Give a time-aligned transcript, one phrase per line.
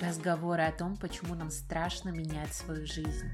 [0.00, 3.30] Разговоры о том, почему нам страшно менять свою жизнь.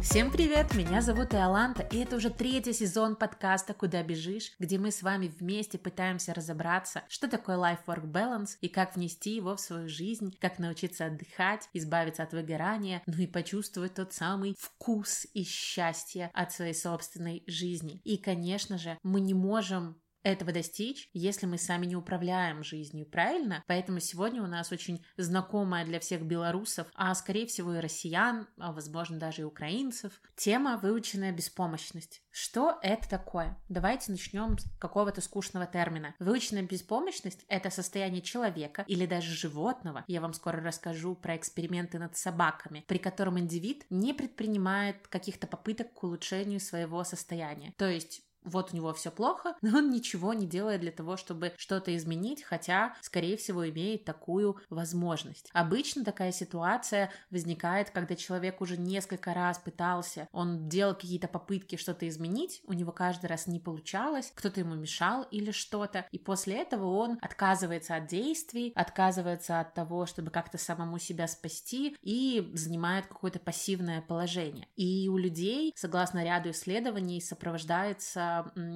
[0.00, 4.90] Всем привет, меня зовут Иоланта, и это уже третий сезон подкаста «Куда бежишь», где мы
[4.90, 9.88] с вами вместе пытаемся разобраться, что такое life-work balance и как внести его в свою
[9.88, 16.30] жизнь, как научиться отдыхать, избавиться от выгорания, ну и почувствовать тот самый вкус и счастье
[16.34, 18.00] от своей собственной жизни.
[18.04, 23.62] И, конечно же, мы не можем этого достичь, если мы сами не управляем жизнью, правильно?
[23.66, 28.72] Поэтому сегодня у нас очень знакомая для всех белорусов, а скорее всего и россиян, а
[28.72, 32.22] возможно даже и украинцев, тема выученная беспомощность.
[32.30, 33.58] Что это такое?
[33.68, 36.14] Давайте начнем с какого-то скучного термина.
[36.18, 40.04] Выученная беспомощность— это состояние человека или даже животного.
[40.06, 45.92] Я вам скоро расскажу про эксперименты над собаками, при котором индивид не предпринимает каких-то попыток
[45.92, 47.74] к улучшению своего состояния.
[47.76, 51.52] То есть вот у него все плохо, но он ничего не делает для того, чтобы
[51.56, 55.50] что-то изменить, хотя, скорее всего, имеет такую возможность.
[55.52, 62.08] Обычно такая ситуация возникает, когда человек уже несколько раз пытался, он делал какие-то попытки что-то
[62.08, 66.86] изменить, у него каждый раз не получалось, кто-то ему мешал или что-то, и после этого
[66.96, 73.38] он отказывается от действий, отказывается от того, чтобы как-то самому себя спасти и занимает какое-то
[73.38, 74.66] пассивное положение.
[74.76, 78.31] И у людей, согласно ряду исследований, сопровождается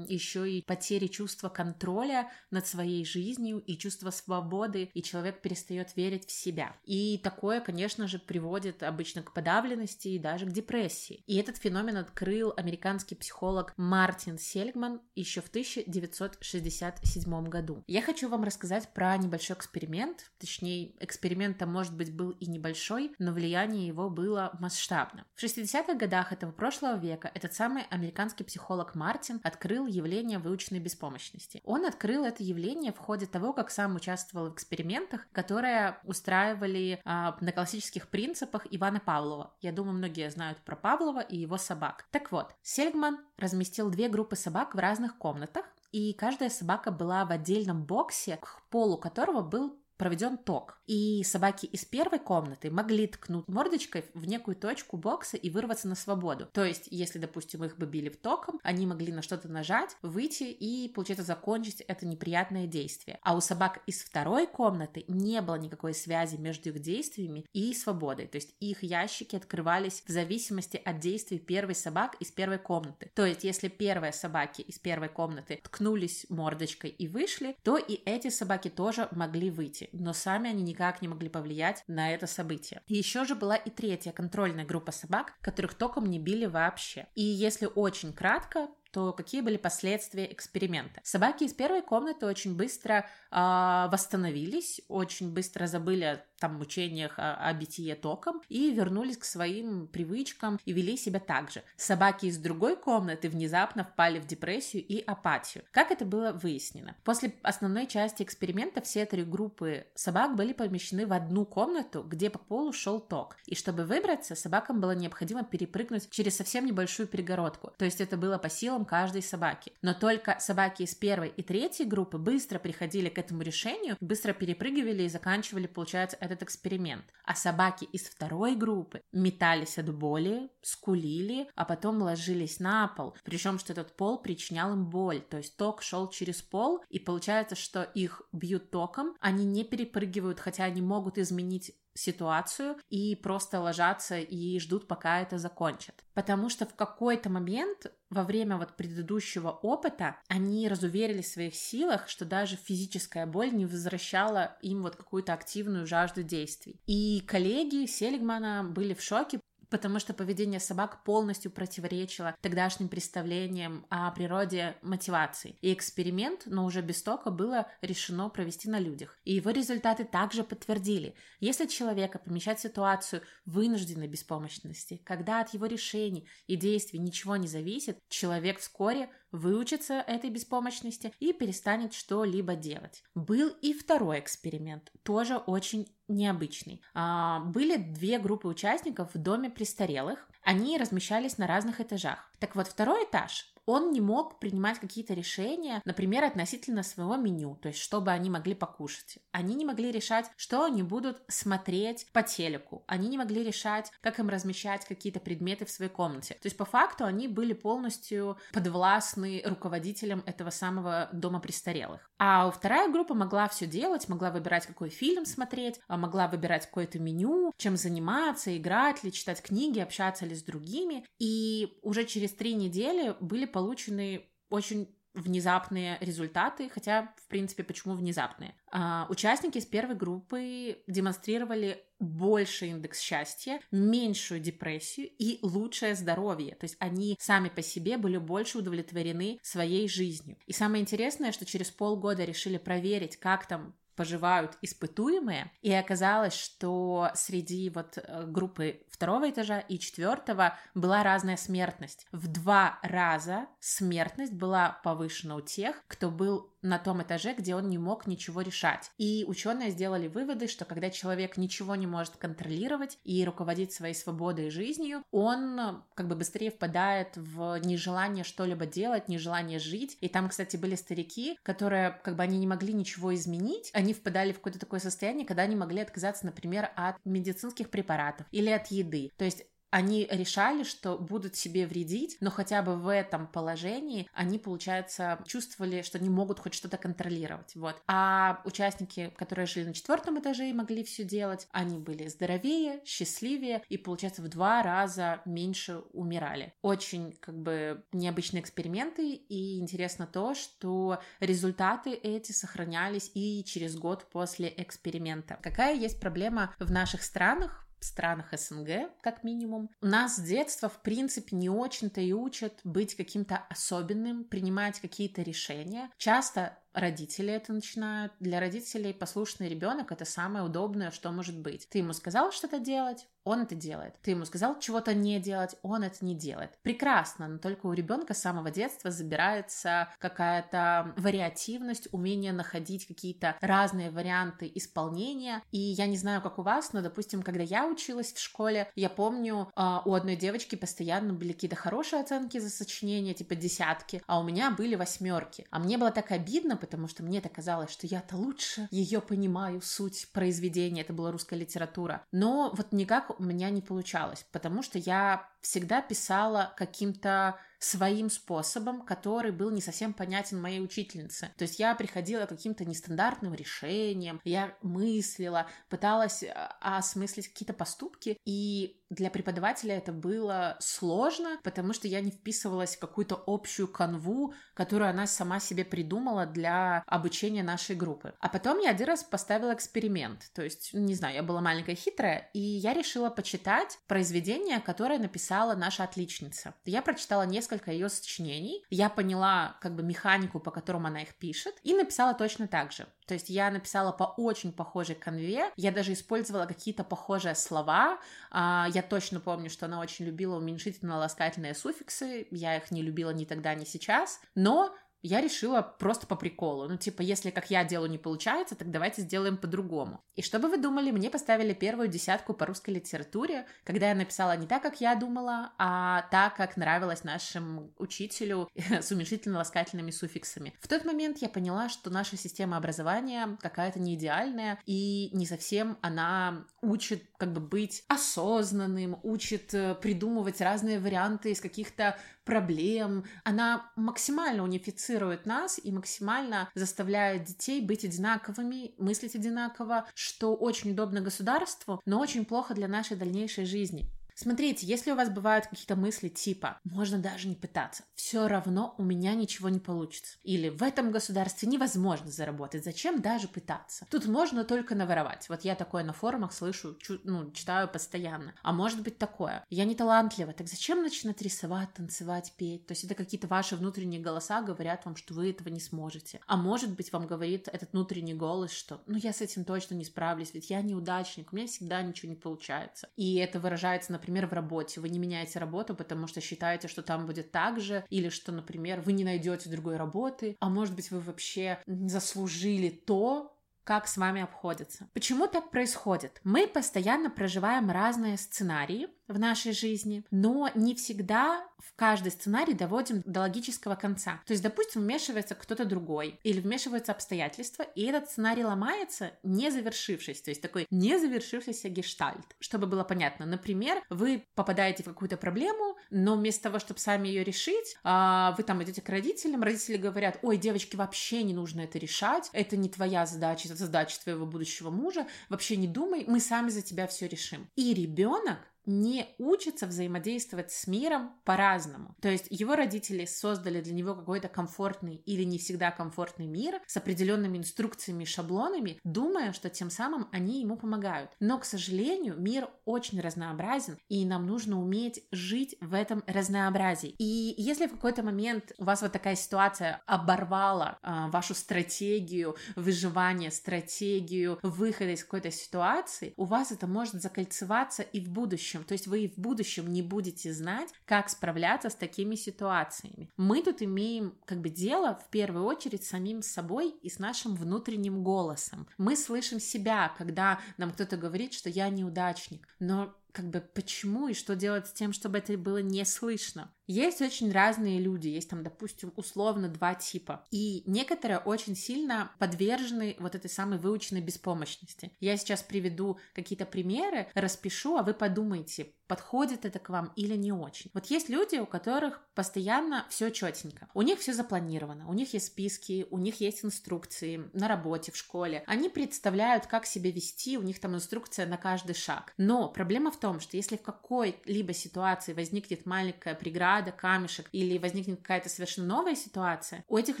[0.08, 6.26] еще и потери чувства контроля над своей жизнью и чувства свободы, и человек перестает верить
[6.26, 6.74] в себя.
[6.84, 11.22] И такое, конечно же, приводит обычно к подавленности и даже к депрессии.
[11.26, 17.84] И этот феномен открыл американский психолог Мартин Сельгман еще в 1967 году.
[17.86, 23.32] Я хочу вам рассказать про небольшой эксперимент, точнее, эксперимент может быть, был и небольшой, но
[23.32, 25.24] влияние его было масштабно.
[25.34, 31.62] В 60-х годах этого прошлого века этот самый американский психолог Мартин открыл явление выученной беспомощности.
[31.64, 37.36] Он открыл это явление в ходе того, как сам участвовал в экспериментах, которые устраивали а,
[37.40, 39.54] на классических принципах Ивана Павлова.
[39.60, 42.06] Я думаю, многие знают про Павлова и его собак.
[42.10, 47.30] Так вот, Сельгман разместил две группы собак в разных комнатах, и каждая собака была в
[47.30, 50.78] отдельном боксе, к полу которого был проведен ток.
[50.86, 55.94] И собаки из первой комнаты могли ткнуть мордочкой в некую точку бокса и вырваться на
[55.94, 56.48] свободу.
[56.52, 60.44] То есть, если, допустим, их бы били в током, они могли на что-то нажать, выйти
[60.44, 63.18] и, получается, закончить это неприятное действие.
[63.22, 68.26] А у собак из второй комнаты не было никакой связи между их действиями и свободой.
[68.26, 73.10] То есть, их ящики открывались в зависимости от действий первой собак из первой комнаты.
[73.14, 78.28] То есть, если первые собаки из первой комнаты ткнулись мордочкой и вышли, то и эти
[78.28, 82.82] собаки тоже могли выйти но сами они никак не могли повлиять на это событие.
[82.86, 87.06] Еще же была и третья контрольная группа собак, которых током не били вообще.
[87.14, 91.00] И если очень кратко, то какие были последствия эксперимента?
[91.04, 97.52] Собаки из первой комнаты очень быстро э, восстановились, очень быстро забыли там мучениях о, о
[97.52, 101.62] битье током и вернулись к своим привычкам и вели себя так же.
[101.76, 105.64] Собаки из другой комнаты внезапно впали в депрессию и апатию.
[105.70, 106.96] Как это было выяснено?
[107.04, 112.38] После основной части эксперимента все три группы собак были помещены в одну комнату, где по
[112.38, 113.36] полу шел ток.
[113.46, 117.72] И чтобы выбраться, собакам было необходимо перепрыгнуть через совсем небольшую перегородку.
[117.78, 119.72] То есть это было по силам каждой собаки.
[119.82, 125.04] Но только собаки из первой и третьей группы быстро приходили к этому решению, быстро перепрыгивали
[125.04, 127.04] и заканчивали, получается, этот эксперимент.
[127.24, 133.16] А собаки из второй группы метались от боли, скулили, а потом ложились на пол.
[133.24, 135.20] Причем, что этот пол причинял им боль.
[135.20, 140.40] То есть ток шел через пол, и получается, что их бьют током, они не перепрыгивают,
[140.40, 146.04] хотя они могут изменить ситуацию и просто ложатся и ждут, пока это закончат.
[146.14, 152.08] Потому что в какой-то момент во время вот предыдущего опыта они разуверились в своих силах,
[152.08, 156.80] что даже физическая боль не возвращала им вот какую-то активную жажду действий.
[156.86, 159.40] И коллеги Селигмана были в шоке,
[159.70, 165.56] потому что поведение собак полностью противоречило тогдашним представлениям о природе мотивации.
[165.60, 169.18] И эксперимент, но уже без тока, было решено провести на людях.
[169.24, 171.14] И его результаты также подтвердили.
[171.40, 177.48] Если человека помещать в ситуацию вынужденной беспомощности, когда от его решений и действий ничего не
[177.48, 183.02] зависит, человек вскоре выучится этой беспомощности и перестанет что-либо делать.
[183.14, 186.82] Был и второй эксперимент, тоже очень необычный.
[186.94, 190.28] А, были две группы участников в доме престарелых.
[190.42, 192.30] Они размещались на разных этажах.
[192.38, 197.68] Так вот, второй этаж он не мог принимать какие-то решения, например, относительно своего меню, то
[197.68, 199.18] есть чтобы они могли покушать.
[199.32, 202.84] Они не могли решать, что они будут смотреть по телеку.
[202.86, 206.34] Они не могли решать, как им размещать какие-то предметы в своей комнате.
[206.34, 212.10] То есть по факту они были полностью подвластны руководителям этого самого дома престарелых.
[212.18, 216.98] А вторая группа могла все делать, могла выбирать, какой фильм смотреть, а могла выбирать какое-то
[216.98, 221.04] меню, чем заниматься, играть ли, читать книги, общаться ли с другими.
[221.18, 228.54] И уже через три недели были получены очень внезапные результаты, хотя, в принципе, почему внезапные?
[228.70, 236.54] А, участники из первой группы демонстрировали больше индекс счастья, меньшую депрессию и лучшее здоровье.
[236.56, 240.36] То есть они сами по себе были больше удовлетворены своей жизнью.
[240.44, 247.10] И самое интересное, что через полгода решили проверить, как там поживают испытуемые, и оказалось, что
[247.14, 252.06] среди вот э, группы второго этажа и четвертого была разная смертность.
[252.12, 257.68] В два раза смертность была повышена у тех, кто был на том этаже, где он
[257.68, 258.90] не мог ничего решать.
[258.98, 264.48] И ученые сделали выводы, что когда человек ничего не может контролировать и руководить своей свободой
[264.48, 269.96] и жизнью, он как бы быстрее впадает в нежелание что-либо делать, нежелание жить.
[270.00, 274.32] И там, кстати, были старики, которые как бы они не могли ничего изменить, они впадали
[274.32, 279.10] в какое-то такое состояние, когда они могли отказаться, например, от медицинских препаратов или от еды.
[279.16, 284.38] То есть они решали, что будут себе вредить, но хотя бы в этом положении они,
[284.38, 287.54] получается, чувствовали, что они могут хоть что-то контролировать.
[287.54, 287.82] Вот.
[287.86, 293.62] А участники, которые жили на четвертом этаже и могли все делать, они были здоровее, счастливее
[293.68, 296.54] и, получается, в два раза меньше умирали.
[296.62, 304.08] Очень, как бы, необычные эксперименты, и интересно то, что результаты эти сохранялись и через год
[304.10, 305.38] после эксперимента.
[305.42, 307.65] Какая есть проблема в наших странах?
[307.80, 309.70] Странах СНГ, как минимум.
[309.80, 315.90] Нас с детства, в принципе, не очень-то и учат быть каким-то особенным, принимать какие-то решения.
[315.96, 318.12] Часто родители это начинают.
[318.20, 321.68] Для родителей послушный ребенок это самое удобное, что может быть.
[321.68, 323.94] Ты ему сказал что-то делать, он это делает.
[324.02, 326.52] Ты ему сказал чего-то не делать, он это не делает.
[326.62, 333.90] Прекрасно, но только у ребенка с самого детства забирается какая-то вариативность, умение находить какие-то разные
[333.90, 335.42] варианты исполнения.
[335.50, 338.88] И я не знаю, как у вас, но, допустим, когда я училась в школе, я
[338.88, 344.20] помню, а, у одной девочки постоянно были какие-то хорошие оценки за сочинение, типа десятки, а
[344.20, 345.46] у меня были восьмерки.
[345.50, 349.62] А мне было так обидно, потому что мне это казалось, что я-то лучше ее понимаю,
[349.62, 352.04] суть произведения, это была русская литература.
[352.12, 358.82] Но вот никак у меня не получалось, потому что я всегда писала каким-то своим способом,
[358.82, 361.30] который был не совсем понятен моей учительнице.
[361.36, 368.18] То есть я приходила к каким-то нестандартным решениям, я мыслила, пыталась а, осмыслить какие-то поступки,
[368.24, 374.34] и для преподавателя это было сложно, потому что я не вписывалась в какую-то общую канву,
[374.54, 378.14] которую она сама себе придумала для обучения нашей группы.
[378.20, 380.30] А потом я один раз поставила эксперимент.
[380.34, 385.54] То есть, не знаю, я была маленькая хитрая, и я решила почитать произведение, которое написала
[385.54, 386.54] наша отличница.
[386.64, 391.54] Я прочитала несколько ее сочинений, я поняла как бы механику, по которому она их пишет,
[391.62, 392.86] и написала точно так же.
[393.06, 397.98] То есть я написала по очень похожей конве, я даже использовала какие-то похожие слова.
[398.30, 403.24] А, я точно помню, что она очень любила уменьшительно-ласкательные суффиксы, я их не любила ни
[403.24, 406.68] тогда, ни сейчас, но я решила просто по приколу.
[406.68, 410.02] Ну, типа, если как я делаю не получается, так давайте сделаем по-другому.
[410.14, 414.36] И что бы вы думали, мне поставили первую десятку по русской литературе, когда я написала
[414.36, 420.54] не так, как я думала, а так, как нравилось нашему учителю с уменьшительно-ласкательными суффиксами.
[420.60, 425.78] В тот момент я поняла, что наша система образования какая-то не идеальная, и не совсем
[425.82, 433.04] она учит как бы быть осознанным, учит э, придумывать разные варианты из каких-то проблем.
[433.24, 434.95] Она максимально унифицирует
[435.26, 442.24] нас и максимально заставляет детей быть одинаковыми, мыслить одинаково, что очень удобно государству, но очень
[442.24, 443.86] плохо для нашей дальнейшей жизни.
[444.18, 448.82] Смотрите, если у вас бывают какие-то мысли типа «можно даже не пытаться», все равно у
[448.82, 450.16] меня ничего не получится.
[450.22, 455.28] Или «в этом государстве невозможно заработать, зачем даже пытаться?» Тут можно только наворовать.
[455.28, 458.34] Вот я такое на форумах слышу, чу- ну, читаю постоянно.
[458.42, 459.44] А может быть такое.
[459.50, 462.66] Я не талантлива, так зачем начинать рисовать, танцевать, петь?
[462.66, 466.20] То есть это какие-то ваши внутренние голоса говорят вам, что вы этого не сможете.
[466.26, 469.84] А может быть вам говорит этот внутренний голос, что «ну я с этим точно не
[469.84, 472.88] справлюсь, ведь я неудачник, у меня всегда ничего не получается».
[472.96, 474.80] И это выражается, например, например, в работе.
[474.80, 478.80] Вы не меняете работу, потому что считаете, что там будет так же, или что, например,
[478.80, 484.22] вы не найдете другой работы, а может быть, вы вообще заслужили то, как с вами
[484.22, 484.88] обходятся.
[484.92, 486.20] Почему так происходит?
[486.22, 493.02] Мы постоянно проживаем разные сценарии, в нашей жизни, но не всегда в каждый сценарий доводим
[493.04, 494.20] до логического конца.
[494.26, 500.22] То есть, допустим, вмешивается кто-то другой или вмешиваются обстоятельства, и этот сценарий ломается, не завершившись.
[500.22, 502.36] То есть такой не завершившийся гештальт.
[502.40, 507.24] Чтобы было понятно, например, вы попадаете в какую-то проблему, но вместо того, чтобы сами ее
[507.24, 511.78] решить, а, вы там идете к родителям, родители говорят, ой, девочке вообще не нужно это
[511.78, 516.50] решать, это не твоя задача, это задача твоего будущего мужа, вообще не думай, мы сами
[516.50, 517.48] за тебя все решим.
[517.56, 521.96] И ребенок не учится взаимодействовать с миром по-разному.
[522.00, 526.76] То есть его родители создали для него какой-то комфортный или не всегда комфортный мир с
[526.76, 531.12] определенными инструкциями шаблонами, думая, что тем самым они ему помогают.
[531.20, 536.94] Но, к сожалению, мир очень разнообразен, и нам нужно уметь жить в этом разнообразии.
[536.98, 543.30] И если в какой-то момент у вас вот такая ситуация оборвала а, вашу стратегию выживания,
[543.30, 548.66] стратегию выхода из какой-то ситуации, у вас это может закольцеваться и в будущем будущем.
[548.66, 553.10] То есть вы в будущем не будете знать, как справляться с такими ситуациями.
[553.16, 557.34] Мы тут имеем как бы дело в первую очередь с самим собой и с нашим
[557.34, 558.66] внутренним голосом.
[558.78, 562.48] Мы слышим себя, когда нам кто-то говорит, что я неудачник.
[562.60, 566.52] Но как бы почему и что делать с тем, чтобы это было не слышно.
[566.66, 570.24] Есть очень разные люди, есть там, допустим, условно два типа.
[570.30, 574.92] И некоторые очень сильно подвержены вот этой самой выученной беспомощности.
[575.00, 580.32] Я сейчас приведу какие-то примеры, распишу, а вы подумайте, подходит это к вам или не
[580.32, 580.70] очень.
[580.74, 583.68] Вот есть люди, у которых постоянно все четенько.
[583.74, 587.96] У них все запланировано, у них есть списки, у них есть инструкции на работе, в
[587.96, 588.44] школе.
[588.46, 592.12] Они представляют, как себя вести, у них там инструкция на каждый шаг.
[592.16, 597.58] Но проблема в том, что если в какой-либо ситуации возникнет маленькая преграда, преграда, камешек или
[597.58, 600.00] возникнет какая-то совершенно новая ситуация, у этих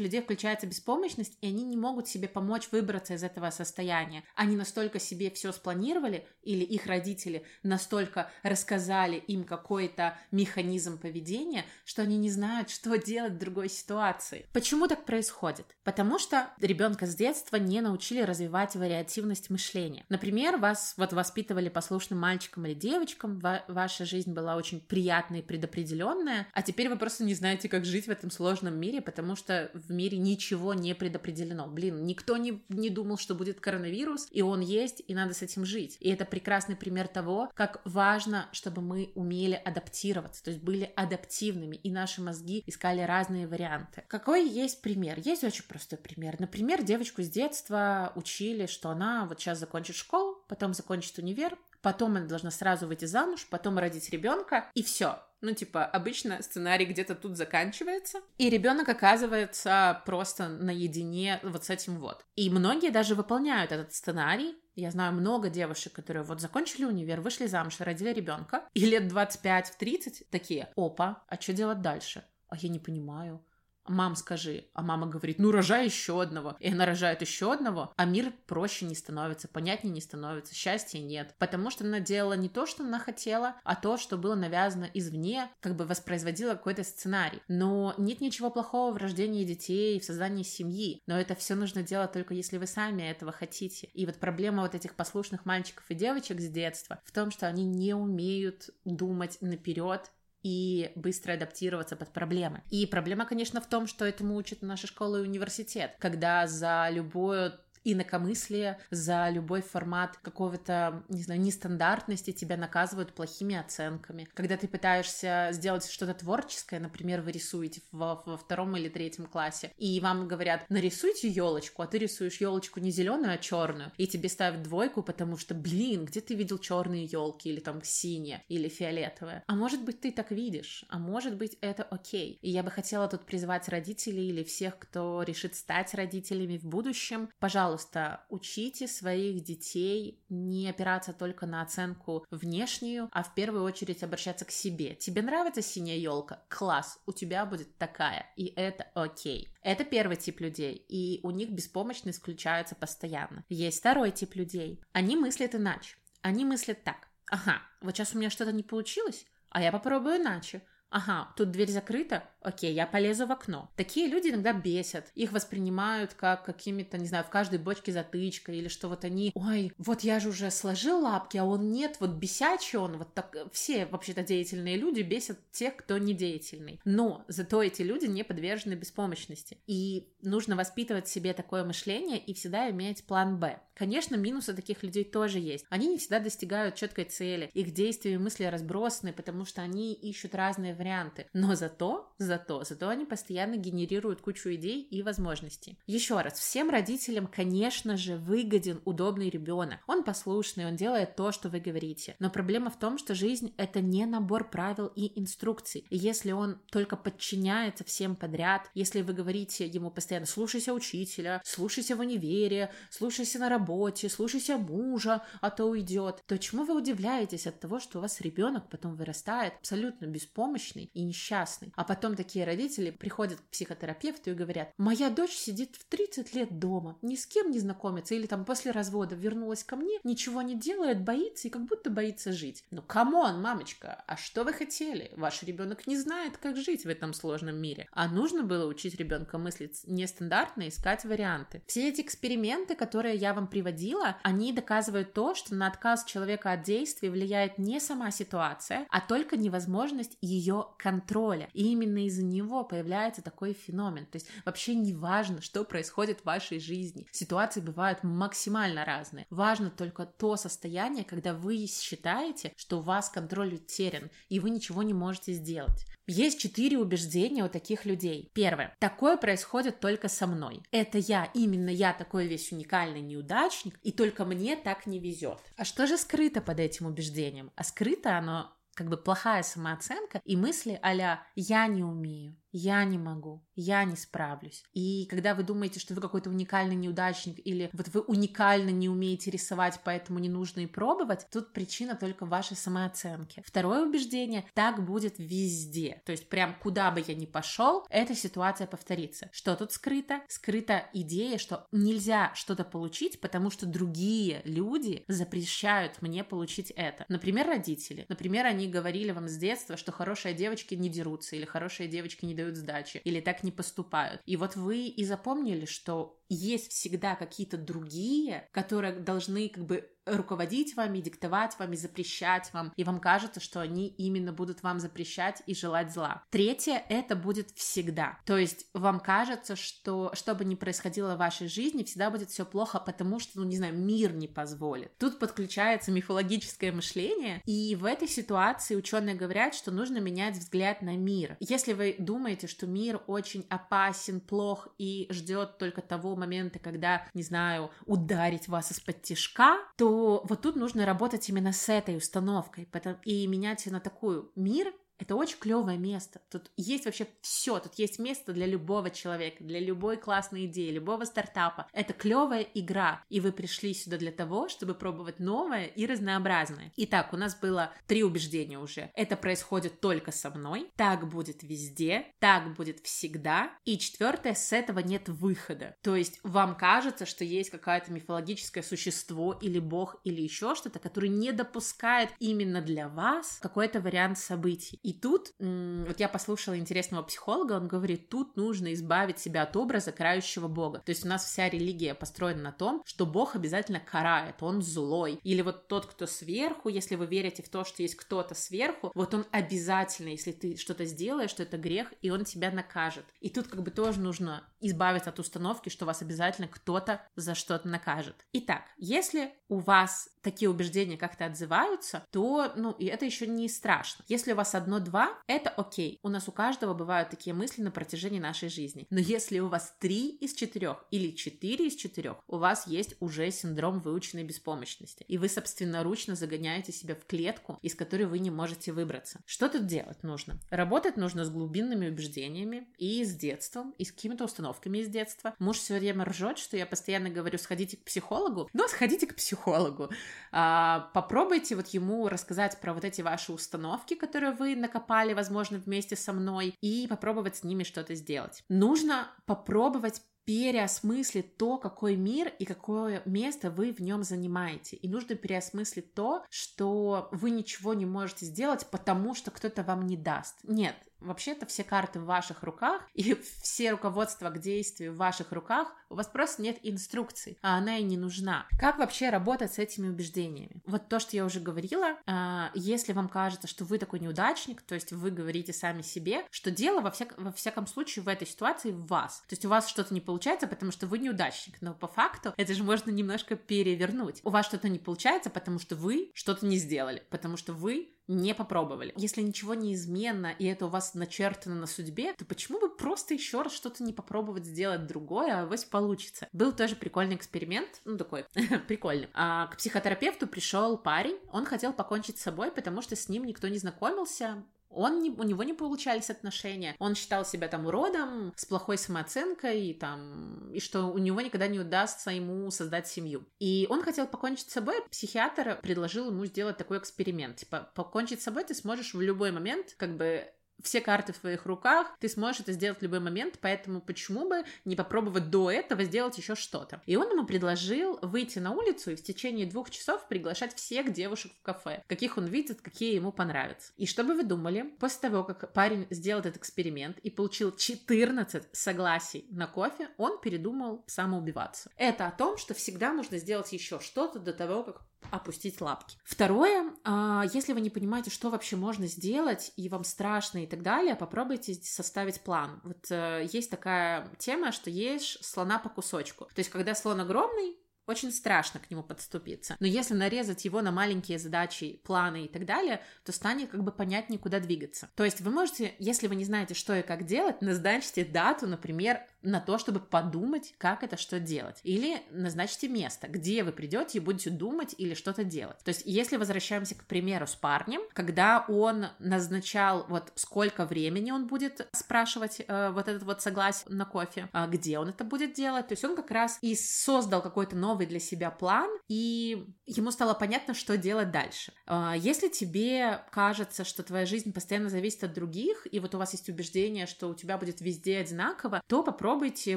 [0.00, 4.24] людей включается беспомощность, и они не могут себе помочь выбраться из этого состояния.
[4.34, 12.02] Они настолько себе все спланировали, или их родители настолько рассказали им какой-то механизм поведения, что
[12.02, 14.46] они не знают, что делать в другой ситуации.
[14.52, 15.66] Почему так происходит?
[15.84, 20.04] Потому что ребенка с детства не научили развивать вариативность мышления.
[20.08, 26.45] Например, вас вот воспитывали послушным мальчиком или девочком, ваша жизнь была очень приятная и предопределенная,
[26.52, 29.90] а теперь вы просто не знаете, как жить в этом сложном мире, потому что в
[29.92, 31.66] мире ничего не предопределено.
[31.66, 35.64] Блин, никто не, не думал, что будет коронавирус, и он есть, и надо с этим
[35.64, 35.96] жить.
[36.00, 41.76] И это прекрасный пример того, как важно, чтобы мы умели адаптироваться, то есть были адаптивными,
[41.76, 44.04] и наши мозги искали разные варианты.
[44.08, 45.18] Какой есть пример?
[45.18, 46.36] Есть очень простой пример.
[46.38, 52.16] Например, девочку с детства учили, что она вот сейчас закончит школу, потом закончит универ, потом
[52.16, 55.22] она должна сразу выйти замуж, потом родить ребенка, и все.
[55.46, 62.00] Ну, типа, обычно сценарий где-то тут заканчивается, и ребенок оказывается просто наедине вот с этим
[62.00, 62.26] вот.
[62.34, 64.56] И многие даже выполняют этот сценарий.
[64.74, 69.68] Я знаю много девушек, которые вот закончили универ, вышли замуж, родили ребенка, и лет 25
[69.68, 72.24] в 30 такие, опа, а что делать дальше?
[72.48, 73.40] А я не понимаю
[73.88, 74.66] мам, скажи.
[74.74, 76.56] А мама говорит, ну, рожай еще одного.
[76.60, 81.34] И она рожает еще одного, а мир проще не становится, понятнее не становится, счастья нет.
[81.38, 85.50] Потому что она делала не то, что она хотела, а то, что было навязано извне,
[85.60, 87.42] как бы воспроизводила какой-то сценарий.
[87.48, 91.02] Но нет ничего плохого в рождении детей, в создании семьи.
[91.06, 93.88] Но это все нужно делать только если вы сами этого хотите.
[93.94, 97.64] И вот проблема вот этих послушных мальчиков и девочек с детства в том, что они
[97.64, 100.10] не умеют думать наперед
[100.46, 102.62] и быстро адаптироваться под проблемы.
[102.70, 107.58] И проблема, конечно, в том, что этому учат наша школа и университет, когда за любое
[107.92, 114.28] инакомыслие, за любой формат какого-то, не знаю, нестандартности тебя наказывают плохими оценками.
[114.34, 119.72] Когда ты пытаешься сделать что-то творческое, например, вы рисуете во, во втором или третьем классе,
[119.76, 124.28] и вам говорят, нарисуйте елочку, а ты рисуешь елочку не зеленую, а черную, и тебе
[124.28, 129.42] ставят двойку, потому что, блин, где ты видел черные елки, или там синие, или фиолетовые?
[129.46, 132.38] А может быть, ты так видишь, а может быть, это окей.
[132.42, 137.28] И я бы хотела тут призвать родителей или всех, кто решит стать родителями в будущем,
[137.38, 144.02] пожалуйста, пожалуйста, учите своих детей не опираться только на оценку внешнюю, а в первую очередь
[144.02, 144.94] обращаться к себе.
[144.94, 146.42] Тебе нравится синяя елка?
[146.48, 149.54] Класс, у тебя будет такая, и это окей.
[149.62, 153.44] Это первый тип людей, и у них беспомощность включается постоянно.
[153.50, 154.82] Есть второй тип людей.
[154.92, 155.96] Они мыслят иначе.
[156.22, 157.08] Они мыслят так.
[157.30, 161.70] Ага, вот сейчас у меня что-то не получилось, а я попробую иначе ага, тут дверь
[161.70, 163.68] закрыта, окей, я полезу в окно.
[163.76, 168.68] Такие люди иногда бесят, их воспринимают как какими-то, не знаю, в каждой бочке затычка, или
[168.68, 172.78] что вот они, ой, вот я же уже сложил лапки, а он нет, вот бесячий
[172.78, 176.80] он, вот так, все вообще-то деятельные люди бесят тех, кто не деятельный.
[176.84, 179.58] Но зато эти люди не подвержены беспомощности.
[179.66, 183.60] И нужно воспитывать в себе такое мышление и всегда иметь план Б.
[183.74, 185.66] Конечно, минусы таких людей тоже есть.
[185.68, 190.34] Они не всегда достигают четкой цели, их действия и мысли разбросаны, потому что они ищут
[190.34, 191.26] разные варианты.
[191.34, 195.78] Но зато, зато, зато они постоянно генерируют кучу идей и возможностей.
[195.86, 199.80] Еще раз, всем родителям, конечно же, выгоден удобный ребенок.
[199.86, 202.16] Он послушный, он делает то, что вы говорите.
[202.18, 205.86] Но проблема в том, что жизнь— это не набор правил и инструкций.
[205.90, 211.96] И если он только подчиняется всем подряд, если вы говорите ему постоянно «слушайся учителя», «слушайся
[211.96, 217.60] в универе», «слушайся на работе», «слушайся мужа», а то уйдет, то чему вы удивляетесь от
[217.60, 221.72] того, что у вас ребенок потом вырастает абсолютно беспомощный и несчастный.
[221.76, 226.58] А потом такие родители приходят к психотерапевту и говорят, моя дочь сидит в 30 лет
[226.58, 230.54] дома, ни с кем не знакомится, или там после развода вернулась ко мне, ничего не
[230.54, 232.64] делает, боится и как будто боится жить.
[232.70, 235.10] Ну, come on, мамочка, а что вы хотели?
[235.16, 237.88] Ваш ребенок не знает, как жить в этом сложном мире.
[237.92, 241.62] А нужно было учить ребенка мыслить нестандартно, искать варианты.
[241.66, 246.62] Все эти эксперименты, которые я вам приводила, они доказывают то, что на отказ человека от
[246.62, 251.48] действий влияет не сама ситуация, а только невозможность ее контроля.
[251.52, 254.06] И именно из-за него появляется такой феномен.
[254.06, 257.06] То есть вообще не важно, что происходит в вашей жизни.
[257.10, 259.26] Ситуации бывают максимально разные.
[259.30, 264.82] Важно только то состояние, когда вы считаете, что у вас контроль утерян, и вы ничего
[264.82, 265.86] не можете сделать.
[266.08, 268.30] Есть четыре убеждения у таких людей.
[268.32, 268.72] Первое.
[268.78, 270.62] Такое происходит только со мной.
[270.70, 275.40] Это я, именно я такой весь уникальный неудачник, и только мне так не везет.
[275.56, 277.50] А что же скрыто под этим убеждением?
[277.56, 282.98] А скрыто оно как бы плохая самооценка и мысли а «я не умею», «я не
[282.98, 284.64] могу», «я не справлюсь».
[284.72, 289.30] И когда вы думаете, что вы какой-то уникальный неудачник или вот вы уникально не умеете
[289.30, 293.42] рисовать, поэтому не нужно и пробовать, тут причина только в вашей самооценке.
[293.44, 296.00] Второе убеждение– так будет везде.
[296.06, 299.28] То есть прям куда бы я ни пошел, эта ситуация повторится.
[299.32, 300.22] Что тут скрыто?
[300.28, 307.04] Скрыта идея, что нельзя что-то получить, потому что другие люди запрещают мне получить это.
[307.08, 308.06] Например, родители.
[308.08, 312.34] Например, они говорили вам с детства, что хорошие девочки не дерутся, или хорошие девочки не
[312.34, 314.22] дают сдачи, или так не поступают.
[314.26, 320.76] И вот вы и запомнили, что есть всегда какие-то другие, которые должны как бы руководить
[320.76, 325.54] вами, диктовать вами, запрещать вам, и вам кажется, что они именно будут вам запрещать и
[325.54, 326.22] желать зла.
[326.30, 328.18] Третье— это будет всегда.
[328.24, 332.44] То есть вам кажется, что что бы ни происходило в вашей жизни, всегда будет все
[332.44, 334.96] плохо, потому что, ну, не знаю, мир не позволит.
[334.98, 340.96] Тут подключается мифологическое мышление, и в этой ситуации ученые говорят, что нужно менять взгляд на
[340.96, 341.36] мир.
[341.40, 347.22] Если вы думаете, что мир очень опасен, плох и ждет только того моменты, когда, не
[347.22, 352.68] знаю, ударить вас из-под тишка, то вот тут нужно работать именно с этой установкой
[353.04, 354.32] и менять ее на такую.
[354.34, 356.20] Мир это очень клевое место.
[356.30, 357.58] Тут есть вообще все.
[357.58, 361.68] Тут есть место для любого человека, для любой классной идеи, любого стартапа.
[361.72, 363.04] Это клевая игра.
[363.08, 366.72] И вы пришли сюда для того, чтобы пробовать новое и разнообразное.
[366.76, 368.90] Итак, у нас было три убеждения уже.
[368.94, 370.70] Это происходит только со мной.
[370.76, 372.06] Так будет везде.
[372.18, 373.52] Так будет всегда.
[373.64, 375.76] И четвертое, с этого нет выхода.
[375.82, 381.08] То есть вам кажется, что есть какое-то мифологическое существо или бог или еще что-то, который
[381.08, 384.78] не допускает именно для вас какой-то вариант событий.
[384.86, 389.90] И тут, вот я послушала интересного психолога, он говорит, тут нужно избавить себя от образа
[389.90, 390.78] карающего бога.
[390.78, 395.18] То есть у нас вся религия построена на том, что бог обязательно карает, он злой.
[395.24, 399.12] Или вот тот, кто сверху, если вы верите в то, что есть кто-то сверху, вот
[399.12, 403.06] он обязательно, если ты что-то сделаешь, что это грех, и он тебя накажет.
[403.18, 407.66] И тут как бы тоже нужно избавиться от установки, что вас обязательно кто-то за что-то
[407.66, 408.24] накажет.
[408.32, 414.04] Итак, если у вас такие убеждения как-то отзываются, то, ну, и это еще не страшно.
[414.08, 415.98] Если у вас одно-два, это окей.
[416.02, 418.86] У нас у каждого бывают такие мысли на протяжении нашей жизни.
[418.90, 423.30] Но если у вас три из четырех или четыре из четырех, у вас есть уже
[423.30, 425.04] синдром выученной беспомощности.
[425.08, 429.20] И вы собственноручно загоняете себя в клетку, из которой вы не можете выбраться.
[429.24, 430.38] Что тут делать нужно?
[430.50, 435.34] Работать нужно с глубинными убеждениями и с детством, и с какими-то установками из детства.
[435.38, 438.48] Муж все время ржет, что я постоянно говорю, сходите к психологу.
[438.52, 439.90] Но сходите к психологу.
[440.32, 445.96] А, попробуйте вот ему рассказать про вот эти ваши установки, которые вы накопали, возможно, вместе
[445.96, 448.42] со мной, и попробовать с ними что-то сделать.
[448.48, 454.76] Нужно попробовать переосмыслить то, какой мир и какое место вы в нем занимаете.
[454.76, 459.96] И нужно переосмыслить то, что вы ничего не можете сделать, потому что кто-то вам не
[459.96, 460.34] даст.
[460.42, 460.74] Нет,
[461.06, 465.94] Вообще-то все карты в ваших руках, и все руководства к действию в ваших руках, у
[465.94, 468.46] вас просто нет инструкции, а она и не нужна.
[468.58, 470.62] Как вообще работать с этими убеждениями?
[470.66, 474.74] Вот то, что я уже говорила, а, если вам кажется, что вы такой неудачник, то
[474.74, 478.72] есть вы говорите сами себе, что дело во, всяк, во всяком случае в этой ситуации
[478.72, 479.20] в вас.
[479.28, 482.54] То есть у вас что-то не получается, потому что вы неудачник, но по факту это
[482.54, 484.20] же можно немножко перевернуть.
[484.24, 488.34] У вас что-то не получается, потому что вы что-то не сделали, потому что вы не
[488.34, 488.92] попробовали.
[488.96, 493.42] Если ничего неизменно, и это у вас начертано на судьбе, то почему бы просто еще
[493.42, 496.28] раз что-то не попробовать сделать другое, а вось получится.
[496.32, 498.24] Был тоже прикольный эксперимент, ну такой
[498.68, 499.08] прикольный.
[499.14, 503.48] А, к психотерапевту пришел парень, он хотел покончить с собой, потому что с ним никто
[503.48, 504.44] не знакомился,
[504.76, 506.76] он не, у него не получались отношения.
[506.78, 511.48] Он считал себя там уродом, с плохой самооценкой, и, там, и что у него никогда
[511.48, 513.26] не удастся ему создать семью.
[513.38, 514.76] И он хотел покончить с собой.
[514.90, 517.36] Психиатр предложил ему сделать такой эксперимент.
[517.36, 520.30] Типа, покончить с собой ты сможешь в любой момент, как бы
[520.62, 524.44] все карты в твоих руках, ты сможешь это сделать в любой момент, поэтому почему бы
[524.64, 526.82] не попробовать до этого сделать еще что-то.
[526.86, 531.32] И он ему предложил выйти на улицу и в течение двух часов приглашать всех девушек
[531.38, 533.72] в кафе, каких он видит, какие ему понравятся.
[533.76, 538.48] И что бы вы думали, после того, как парень сделал этот эксперимент и получил 14
[538.52, 541.70] согласий на кофе, он передумал самоубиваться.
[541.76, 545.96] Это о том, что всегда нужно сделать еще что-то до того, как опустить лапки.
[546.04, 550.62] Второе, а, если вы не понимаете, что вообще можно сделать, и вам страшно и так
[550.62, 552.60] далее, попробуйте составить план.
[552.64, 556.26] Вот э, есть такая тема, что ешь слона по кусочку.
[556.26, 559.56] То есть, когда слон огромный, очень страшно к нему подступиться.
[559.60, 563.72] Но если нарезать его на маленькие задачи, планы и так далее, то станет как бы
[563.72, 564.88] понятнее, куда двигаться.
[564.94, 569.00] То есть вы можете, если вы не знаете, что и как делать, назначьте дату, например,
[569.22, 571.60] на то, чтобы подумать, как это что делать.
[571.62, 575.58] Или назначьте место, где вы придете и будете думать или что-то делать.
[575.64, 581.26] То есть, если возвращаемся к примеру с парнем, когда он назначал вот сколько времени он
[581.26, 585.68] будет спрашивать э, вот этот вот согласие на кофе, э, где он это будет делать,
[585.68, 590.14] то есть он как раз и создал какой-то новый для себя план, и ему стало
[590.14, 591.52] понятно, что делать дальше.
[591.66, 596.12] Э, если тебе кажется, что твоя жизнь постоянно зависит от других, и вот у вас
[596.12, 599.56] есть убеждение, что у тебя будет везде одинаково, то попробуй попробуйте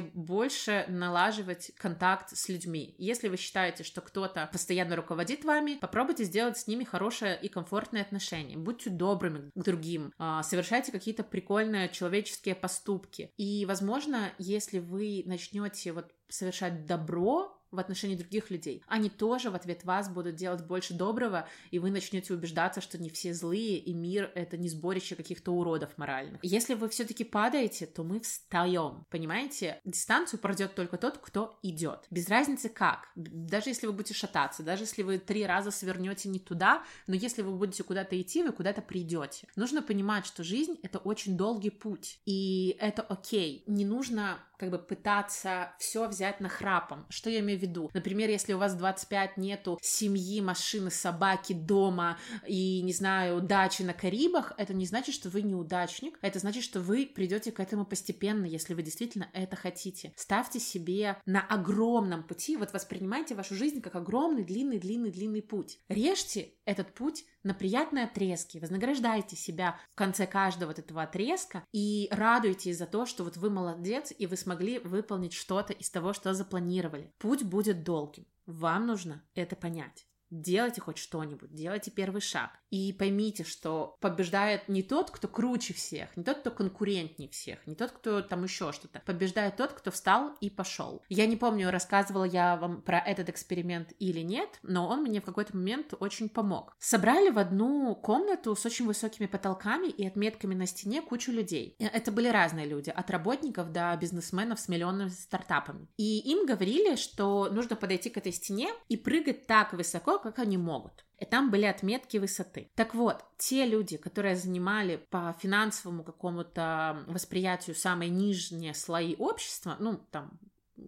[0.00, 2.94] больше налаживать контакт с людьми.
[2.98, 8.02] Если вы считаете, что кто-то постоянно руководит вами, попробуйте сделать с ними хорошее и комфортное
[8.02, 8.58] отношение.
[8.58, 13.30] Будьте добрыми к другим, а, совершайте какие-то прикольные человеческие поступки.
[13.36, 18.82] И, возможно, если вы начнете вот совершать добро в отношении других людей.
[18.86, 23.10] Они тоже в ответ вас будут делать больше доброго, и вы начнете убеждаться, что не
[23.10, 26.40] все злые, и мир— это не сборище каких-то уродов моральных.
[26.42, 29.80] Если вы все-таки падаете, то мы встаем, понимаете?
[29.84, 32.06] Дистанцию пройдет только тот, кто идет.
[32.10, 33.08] Без разницы как.
[33.14, 37.42] Даже если вы будете шататься, даже если вы три раза свернете не туда, но если
[37.42, 39.46] вы будете куда-то идти, вы куда-то придете.
[39.56, 43.64] Нужно понимать, что жизнь— это очень долгий путь, и это окей.
[43.66, 47.06] Не нужно как бы пытаться все взять на храпом.
[47.08, 47.90] Что я имею в виду?
[47.94, 53.94] Например, если у вас 25 нету семьи, машины, собаки, дома и, не знаю, дачи на
[53.94, 56.18] Карибах, это не значит, что вы неудачник.
[56.20, 60.12] Это значит, что вы придете к этому постепенно, если вы действительно это хотите.
[60.14, 65.78] Ставьте себе на огромном пути, вот воспринимайте вашу жизнь как огромный, длинный, длинный, длинный путь.
[65.88, 72.08] Режьте этот путь на приятные отрезки, вознаграждайте себя в конце каждого вот этого отрезка и
[72.10, 76.34] радуйтесь за то, что вот вы молодец и вы смогли выполнить что-то из того, что
[76.34, 77.12] запланировали.
[77.18, 78.26] Путь будет долгим.
[78.46, 80.09] Вам нужно это понять.
[80.30, 82.50] Делайте хоть что-нибудь, делайте первый шаг.
[82.70, 87.74] И поймите, что побеждает не тот, кто круче всех, не тот, кто конкурентнее всех, не
[87.74, 89.02] тот, кто там еще что-то.
[89.04, 91.02] Побеждает тот, кто встал и пошел.
[91.08, 95.24] Я не помню, рассказывала я вам про этот эксперимент или нет, но он мне в
[95.24, 96.76] какой-то момент очень помог.
[96.78, 101.74] Собрали в одну комнату с очень высокими потолками и отметками на стене кучу людей.
[101.78, 105.88] Это были разные люди, от работников до бизнесменов с миллионными стартапами.
[105.96, 110.56] И им говорили, что нужно подойти к этой стене и прыгать так высоко, как они
[110.56, 111.04] могут.
[111.18, 112.70] И там были отметки высоты.
[112.74, 119.98] Так вот, те люди, которые занимали по финансовому какому-то восприятию самые нижние слои общества, ну,
[120.10, 120.38] там,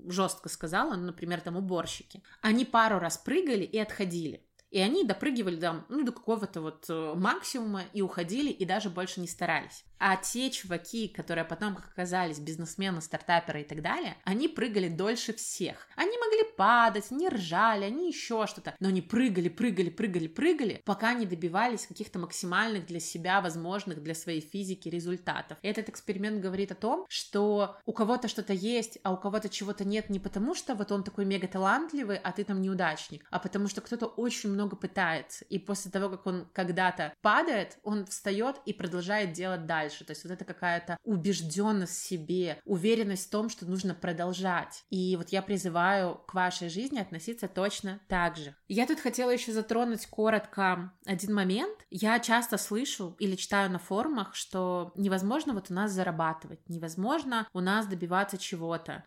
[0.07, 4.47] жестко сказала, ну, например, там уборщики, они пару раз прыгали и отходили.
[4.71, 9.21] И они допрыгивали там, ну, до какого-то вот э, максимума и уходили, и даже больше
[9.21, 9.85] не старались.
[10.05, 15.87] А те чуваки, которые потом, оказались, бизнесмены, стартаперы и так далее, они прыгали дольше всех.
[15.95, 21.15] Они могли падать, не ржали, они еще что-то, но они прыгали, прыгали, прыгали, прыгали, пока
[21.15, 25.57] не добивались каких-то максимальных для себя возможных для своей физики результатов.
[25.63, 30.11] Этот эксперимент говорит о том, что у кого-то что-то есть, а у кого-то чего-то нет
[30.11, 33.81] не потому, что вот он такой мега талантливый, а ты там неудачник, а потому что
[33.81, 39.31] кто-то очень много пытается, и после того, как он когда-то падает, он встает и продолжает
[39.33, 39.92] делать дальше.
[40.01, 44.85] То есть вот это какая-то убежденность в себе, уверенность в том, что нужно продолжать.
[44.91, 48.55] И вот я призываю к вашей жизни относиться точно так же.
[48.69, 51.79] Я тут хотела еще затронуть коротко один момент.
[51.91, 57.61] Я часто слышу или читаю на форумах, что невозможно вот у нас зарабатывать, невозможно у
[57.61, 59.05] нас добиваться чего-то.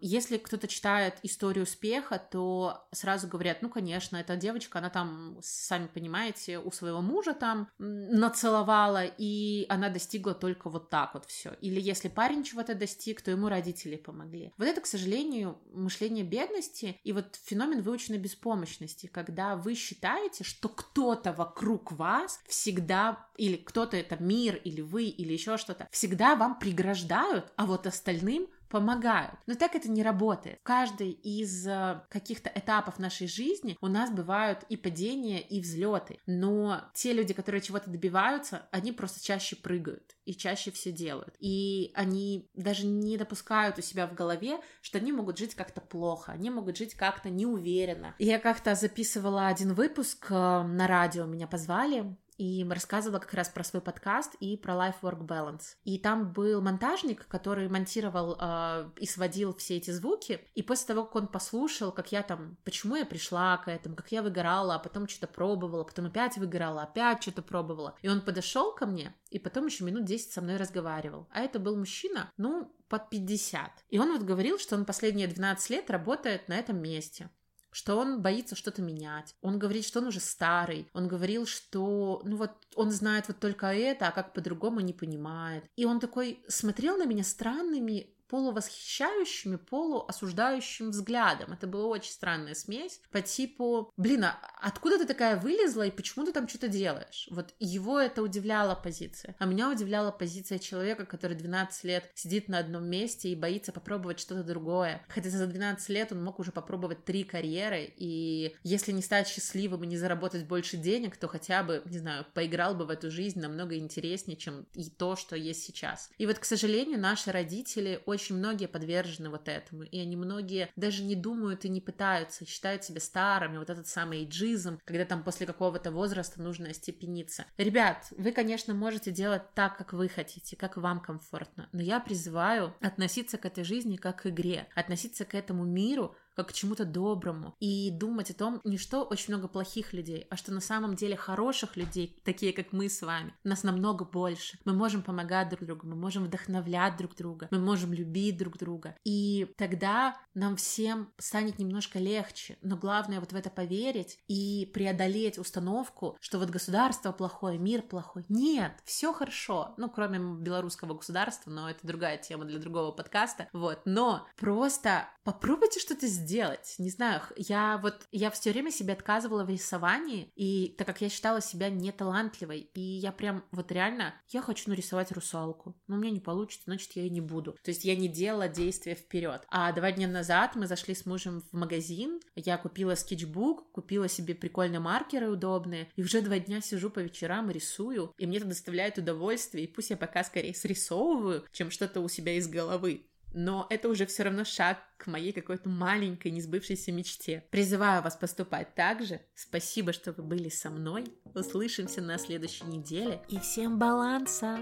[0.00, 5.86] Если кто-то читает историю успеха, то сразу говорят, ну, конечно, эта девочка, она там, сами
[5.86, 11.54] понимаете, у своего мужа там нацеловала, и она достигла только вот так вот все.
[11.60, 14.52] Или если парень чего-то достиг, то ему родители помогли.
[14.56, 20.68] Вот это, к сожалению, мышление бедности и вот феномен выученной беспомощности, когда вы считаете, что
[20.68, 26.58] кто-то вокруг вас всегда, или кто-то это мир, или вы, или еще что-то, всегда вам
[26.58, 29.34] преграждают, а вот остальным помогают.
[29.46, 30.58] Но так это не работает.
[30.60, 36.18] В каждой из э, каких-то этапов нашей жизни у нас бывают и падения, и взлеты.
[36.26, 41.34] Но те люди, которые чего-то добиваются, они просто чаще прыгают и чаще все делают.
[41.38, 46.32] И они даже не допускают у себя в голове, что они могут жить как-то плохо,
[46.32, 48.14] они могут жить как-то неуверенно.
[48.18, 53.62] Я как-то записывала один выпуск э, на радио, меня позвали, и рассказывала как раз про
[53.62, 55.76] свой подкаст и про life-work balance.
[55.84, 61.04] И там был монтажник, который монтировал э, и сводил все эти звуки, и после того,
[61.04, 64.78] как он послушал, как я там, почему я пришла к этому, как я выгорала, а
[64.80, 69.38] потом что-то пробовала, потом опять выгорала, опять что-то пробовала, и он подошел ко мне, и
[69.38, 71.28] потом еще минут 10 со мной разговаривал.
[71.30, 73.70] А это был мужчина, ну, под 50.
[73.88, 77.30] И он вот говорил, что он последние 12 лет работает на этом месте
[77.72, 79.34] что он боится что-то менять.
[79.40, 80.86] Он говорит, что он уже старый.
[80.92, 85.64] Он говорил, что, ну вот, он знает вот только это, а как по-другому не понимает.
[85.76, 91.52] И он такой смотрел на меня странными полувосхищающим и полуосуждающим взглядом.
[91.52, 96.24] Это была очень странная смесь по типу, блин, а откуда ты такая вылезла и почему
[96.24, 97.28] ты там что-то делаешь?
[97.30, 99.36] Вот его это удивляла позиция.
[99.38, 104.18] А меня удивляла позиция человека, который 12 лет сидит на одном месте и боится попробовать
[104.18, 105.04] что-то другое.
[105.10, 109.84] Хотя за 12 лет он мог уже попробовать три карьеры, и если не стать счастливым
[109.84, 113.40] и не заработать больше денег, то хотя бы, не знаю, поиграл бы в эту жизнь
[113.40, 116.08] намного интереснее, чем и то, что есть сейчас.
[116.16, 120.70] И вот, к сожалению, наши родители очень очень многие подвержены вот этому, и они многие
[120.76, 125.24] даже не думают и не пытаются, считают себя старыми, вот этот самый эйджизм, когда там
[125.24, 127.46] после какого-то возраста нужно остепениться.
[127.56, 132.74] Ребят, вы, конечно, можете делать так, как вы хотите, как вам комфортно, но я призываю
[132.80, 137.54] относиться к этой жизни как к игре, относиться к этому миру как к чему-то доброму,
[137.60, 141.16] и думать о том, не что очень много плохих людей, а что на самом деле
[141.16, 144.58] хороших людей, такие как мы с вами, нас намного больше.
[144.64, 148.96] Мы можем помогать друг другу, мы можем вдохновлять друг друга, мы можем любить друг друга.
[149.04, 152.56] И тогда нам всем станет немножко легче.
[152.62, 158.24] Но главное вот в это поверить и преодолеть установку, что вот государство плохое, мир плохой.
[158.28, 159.74] Нет, все хорошо.
[159.76, 163.48] Ну, кроме белорусского государства, но это другая тема для другого подкаста.
[163.52, 163.80] Вот.
[163.84, 166.74] Но просто попробуйте что-то сделать.
[166.78, 171.08] Не знаю, я вот, я все время себе отказывала в рисовании, и так как я
[171.08, 176.10] считала себя неталантливой, и я прям вот реально, я хочу нарисовать русалку, но у меня
[176.10, 177.52] не получится, значит, я и не буду.
[177.62, 179.42] То есть я не делала действия вперед.
[179.48, 184.34] А два дня назад мы зашли с мужем в магазин, я купила скетчбук, купила себе
[184.34, 188.46] прикольные маркеры удобные, и уже два дня сижу по вечерам и рисую, и мне это
[188.46, 193.66] доставляет удовольствие, и пусть я пока скорее срисовываю, чем что-то у себя из головы но
[193.70, 197.44] это уже все равно шаг к моей какой-то маленькой несбывшейся мечте.
[197.50, 199.20] Призываю вас поступать так же.
[199.34, 201.04] Спасибо, что вы были со мной.
[201.34, 203.20] Услышимся на следующей неделе.
[203.28, 204.58] И всем баланса!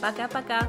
[0.00, 0.68] Пока-пока!